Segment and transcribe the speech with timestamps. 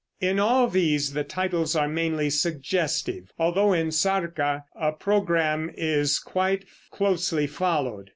[0.19, 6.65] In all these the titles are mainly suggestive, although in "Sarka" a programme is quite
[6.89, 8.09] closely followed.